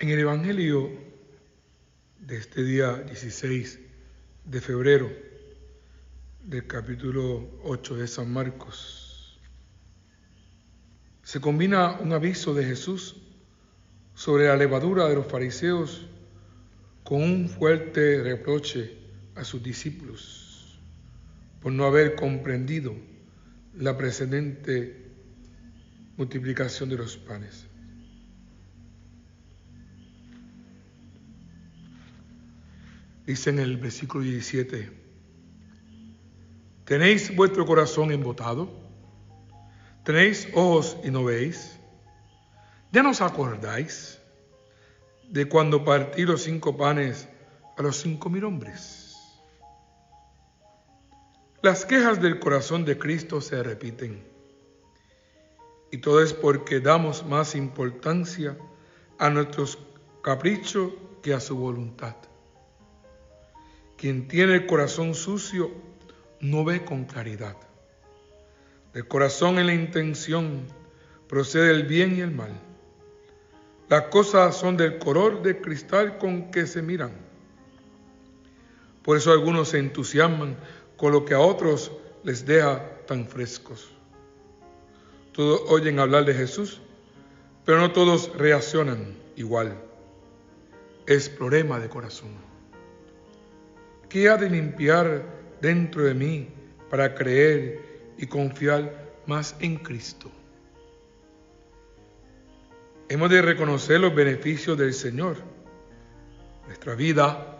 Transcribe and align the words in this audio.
En 0.00 0.10
el 0.10 0.20
Evangelio 0.20 0.92
de 2.20 2.36
este 2.36 2.62
día 2.62 2.98
16 2.98 3.80
de 4.44 4.60
febrero 4.60 5.10
del 6.44 6.68
capítulo 6.68 7.58
8 7.64 7.96
de 7.96 8.06
San 8.06 8.32
Marcos, 8.32 9.40
se 11.24 11.40
combina 11.40 11.98
un 11.98 12.12
aviso 12.12 12.54
de 12.54 12.64
Jesús 12.64 13.16
sobre 14.14 14.46
la 14.46 14.56
levadura 14.56 15.08
de 15.08 15.16
los 15.16 15.26
fariseos 15.26 16.06
con 17.02 17.20
un 17.20 17.48
fuerte 17.48 18.22
reproche 18.22 18.98
a 19.34 19.42
sus 19.42 19.60
discípulos 19.64 20.78
por 21.60 21.72
no 21.72 21.86
haber 21.86 22.14
comprendido 22.14 22.94
la 23.76 23.96
precedente 23.96 25.08
multiplicación 26.16 26.88
de 26.88 26.98
los 26.98 27.16
panes. 27.16 27.66
Dice 33.28 33.50
en 33.50 33.58
el 33.58 33.76
versículo 33.76 34.24
17, 34.24 34.90
¿tenéis 36.86 37.36
vuestro 37.36 37.66
corazón 37.66 38.10
embotado? 38.10 38.70
¿Tenéis 40.02 40.48
ojos 40.54 40.96
y 41.04 41.10
no 41.10 41.24
veis? 41.24 41.78
¿Ya 42.90 43.02
no 43.02 43.10
os 43.10 43.20
acordáis 43.20 44.18
de 45.28 45.46
cuando 45.46 45.84
partí 45.84 46.22
los 46.22 46.44
cinco 46.44 46.74
panes 46.78 47.28
a 47.76 47.82
los 47.82 47.98
cinco 47.98 48.30
mil 48.30 48.44
hombres? 48.44 49.14
Las 51.60 51.84
quejas 51.84 52.22
del 52.22 52.40
corazón 52.40 52.86
de 52.86 52.96
Cristo 52.96 53.42
se 53.42 53.62
repiten. 53.62 54.26
Y 55.92 55.98
todo 55.98 56.22
es 56.22 56.32
porque 56.32 56.80
damos 56.80 57.26
más 57.26 57.54
importancia 57.54 58.56
a 59.18 59.28
nuestros 59.28 59.78
caprichos 60.22 60.94
que 61.22 61.34
a 61.34 61.40
su 61.40 61.58
voluntad. 61.58 62.16
Quien 63.98 64.28
tiene 64.28 64.54
el 64.54 64.66
corazón 64.66 65.12
sucio 65.16 65.72
no 66.38 66.64
ve 66.64 66.84
con 66.84 67.04
claridad. 67.04 67.56
Del 68.94 69.08
corazón 69.08 69.58
en 69.58 69.66
la 69.66 69.74
intención 69.74 70.66
procede 71.26 71.72
el 71.72 71.82
bien 71.82 72.16
y 72.16 72.20
el 72.20 72.30
mal. 72.30 72.52
Las 73.88 74.02
cosas 74.02 74.56
son 74.56 74.76
del 74.76 74.98
color 74.98 75.42
de 75.42 75.60
cristal 75.60 76.16
con 76.18 76.52
que 76.52 76.68
se 76.68 76.80
miran. 76.80 77.10
Por 79.02 79.16
eso 79.16 79.32
algunos 79.32 79.70
se 79.70 79.78
entusiasman 79.78 80.56
con 80.96 81.10
lo 81.10 81.24
que 81.24 81.34
a 81.34 81.40
otros 81.40 81.90
les 82.22 82.46
deja 82.46 82.84
tan 83.06 83.26
frescos. 83.26 83.90
Todos 85.32 85.62
oyen 85.68 85.98
hablar 85.98 86.24
de 86.24 86.34
Jesús, 86.34 86.80
pero 87.64 87.80
no 87.80 87.90
todos 87.90 88.30
reaccionan 88.36 89.16
igual. 89.34 89.76
Es 91.06 91.28
problema 91.28 91.80
de 91.80 91.88
corazón. 91.88 92.48
¿Qué 94.08 94.30
ha 94.30 94.38
de 94.38 94.48
limpiar 94.48 95.22
dentro 95.60 96.04
de 96.04 96.14
mí 96.14 96.48
para 96.88 97.14
creer 97.14 97.80
y 98.16 98.26
confiar 98.26 99.12
más 99.26 99.54
en 99.60 99.76
Cristo? 99.76 100.30
Hemos 103.10 103.28
de 103.28 103.42
reconocer 103.42 104.00
los 104.00 104.14
beneficios 104.14 104.78
del 104.78 104.94
Señor. 104.94 105.36
Nuestra 106.66 106.94
vida 106.94 107.58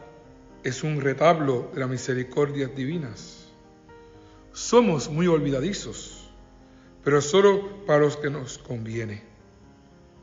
es 0.63 0.83
un 0.83 1.03
retablo 1.03 1.71
de 1.75 1.81
las 1.81 1.89
misericordias 1.91 2.75
divinas. 2.75 3.53
Somos 4.53 5.11
muy 5.11 5.27
olvidadizos, 5.27 6.31
pero 7.05 7.21
solo 7.21 7.85
para 7.85 8.01
los 8.01 8.17
que 8.17 8.31
nos 8.31 8.57
conviene. 8.57 9.23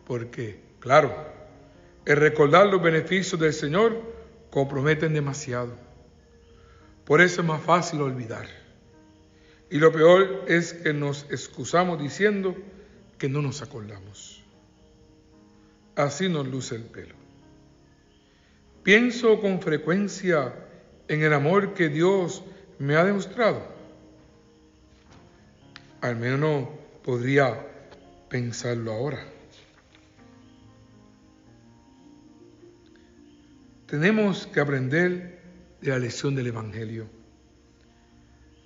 Porque, 0.08 0.60
claro, 0.80 1.14
el 2.06 2.18
recordar 2.18 2.66
los 2.66 2.82
beneficios 2.82 3.40
del 3.40 3.54
Señor 3.54 4.02
comprometen 4.50 5.14
demasiado. 5.14 5.86
Por 7.06 7.22
eso 7.22 7.42
es 7.42 7.48
más 7.48 7.62
fácil 7.62 8.02
olvidar. 8.02 8.48
Y 9.70 9.78
lo 9.78 9.92
peor 9.92 10.46
es 10.48 10.74
que 10.74 10.94
nos 10.94 11.26
excusamos 11.30 12.00
diciendo 12.00 12.56
que 13.18 13.30
no 13.30 13.42
nos 13.42 13.62
acordamos. 13.62 14.44
Así 15.96 16.30
nos 16.30 16.48
luce 16.48 16.76
el 16.76 16.84
pelo. 16.84 17.16
Pienso 18.84 19.40
con 19.40 19.62
frecuencia 19.62 20.54
en 21.08 21.24
el 21.24 21.34
amor 21.34 21.74
que 21.74 21.90
Dios 21.90 22.44
me 22.80 22.96
ha 22.96 23.04
demostrado. 23.04 23.64
Al 26.02 26.16
menos 26.18 26.68
podría 27.04 27.68
pensarlo 28.30 28.92
ahora. 28.92 29.26
Tenemos 33.88 34.48
que 34.48 34.60
aprender 34.60 35.45
de 35.86 35.92
la 35.92 36.00
lección 36.00 36.36
del 36.36 36.48
Evangelio. 36.48 37.08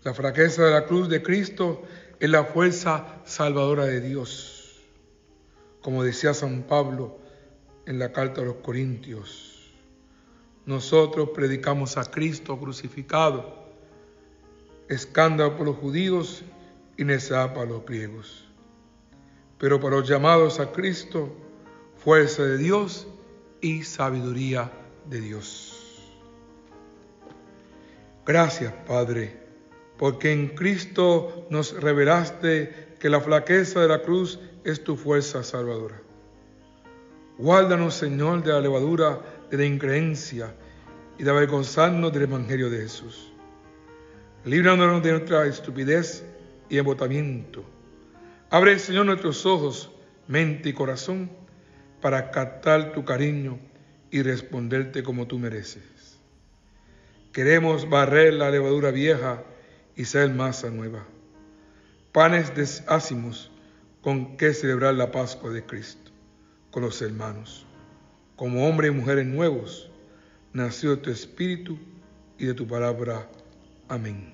La 0.03 0.13
fraqueza 0.13 0.63
de 0.63 0.71
la 0.71 0.85
cruz 0.85 1.09
de 1.09 1.21
Cristo 1.21 1.83
es 2.19 2.29
la 2.29 2.45
fuerza 2.45 3.19
salvadora 3.25 3.85
de 3.85 3.99
Dios. 3.99 4.81
Como 5.81 6.03
decía 6.03 6.33
San 6.33 6.63
Pablo 6.63 7.19
en 7.85 7.99
la 7.99 8.13
carta 8.13 8.41
a 8.41 8.45
los 8.45 8.55
Corintios, 8.57 9.73
nosotros 10.65 11.31
predicamos 11.35 11.97
a 11.97 12.05
Cristo 12.09 12.57
crucificado, 12.57 13.67
escándalo 14.87 15.57
por 15.57 15.67
los 15.67 15.75
judíos 15.77 16.43
y 16.95 17.03
necedad 17.03 17.53
para 17.53 17.65
los 17.65 17.85
griegos. 17.85 18.45
Pero 19.57 19.81
para 19.81 19.97
los 19.97 20.07
llamados 20.07 20.61
a 20.61 20.71
Cristo, 20.71 21.35
fuerza 21.97 22.43
de 22.43 22.57
Dios 22.57 23.07
y 23.59 23.83
sabiduría 23.83 24.71
de 25.09 25.19
Dios. 25.19 25.68
Gracias, 28.25 28.73
Padre, 28.87 29.37
porque 29.97 30.31
en 30.31 30.49
Cristo 30.49 31.47
nos 31.49 31.79
revelaste 31.81 32.95
que 32.99 33.09
la 33.09 33.21
flaqueza 33.21 33.81
de 33.81 33.87
la 33.87 34.01
cruz 34.01 34.39
es 34.63 34.83
tu 34.83 34.95
fuerza 34.95 35.43
salvadora. 35.43 36.01
Guárdanos, 37.37 37.95
Señor, 37.95 38.43
de 38.43 38.51
la 38.51 38.59
levadura 38.59 39.19
de 39.49 39.57
la 39.57 39.65
increencia 39.65 40.53
y 41.17 41.23
de 41.23 41.31
avergonzarnos 41.31 42.11
del 42.11 42.23
Evangelio 42.23 42.69
de 42.69 42.81
Jesús. 42.81 43.33
Líbranos 44.45 45.01
de 45.03 45.11
nuestra 45.11 45.45
estupidez 45.45 46.23
y 46.69 46.77
embotamiento. 46.77 47.63
Abre, 48.49 48.79
Señor, 48.79 49.05
nuestros 49.05 49.45
ojos, 49.45 49.91
mente 50.27 50.69
y 50.69 50.73
corazón 50.73 51.29
para 52.01 52.31
captar 52.31 52.93
tu 52.93 53.03
cariño 53.03 53.59
y 54.11 54.21
responderte 54.21 55.03
como 55.03 55.27
tú 55.27 55.37
mereces. 55.37 55.98
Queremos 57.31 57.89
barrer 57.89 58.33
la 58.33 58.51
levadura 58.51 58.91
vieja 58.91 59.43
y 59.95 60.05
ser 60.05 60.33
masa 60.33 60.69
nueva. 60.69 61.05
Panes 62.11 62.55
desácimos 62.55 63.51
con 64.01 64.37
que 64.37 64.53
celebrar 64.53 64.95
la 64.95 65.11
Pascua 65.11 65.51
de 65.51 65.65
Cristo 65.65 66.11
con 66.71 66.83
los 66.83 67.01
hermanos 67.01 67.65
como 68.39 68.65
hombres 68.69 68.89
y 68.89 68.95
mujeres 68.95 69.25
nuevos, 69.25 69.91
nació 70.53 70.91
de 70.91 70.97
tu 71.01 71.09
espíritu 71.09 71.77
y 72.37 72.45
de 72.45 72.53
tu 72.53 72.65
palabra. 72.65 73.27
Amén. 73.89 74.31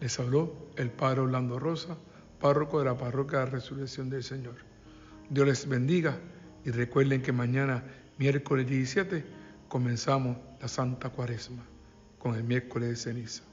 Les 0.00 0.18
habló 0.18 0.52
el 0.74 0.90
Padre 0.90 1.20
Orlando 1.20 1.60
Rosa, 1.60 1.96
párroco 2.40 2.80
de 2.80 2.86
la 2.86 2.98
Parroquia 2.98 3.38
de 3.38 3.44
la 3.44 3.50
Resurrección 3.52 4.10
del 4.10 4.24
Señor. 4.24 4.56
Dios 5.28 5.46
les 5.46 5.68
bendiga 5.68 6.18
y 6.64 6.72
recuerden 6.72 7.22
que 7.22 7.30
mañana, 7.30 7.84
miércoles 8.18 8.66
17, 8.66 9.24
comenzamos 9.70 10.36
la 10.60 10.66
Santa 10.66 11.10
Cuaresma 11.10 11.62
con 12.18 12.34
el 12.34 12.42
miércoles 12.42 12.88
de 12.88 12.96
ceniza. 12.96 13.44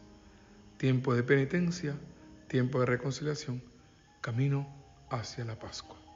Tiempo 0.78 1.14
de 1.14 1.22
penitencia, 1.22 1.96
tiempo 2.48 2.80
de 2.80 2.88
reconciliación, 2.88 3.62
camino 4.20 4.68
hacia 5.12 5.46
la 5.46 5.60
Pascua. 5.60 6.07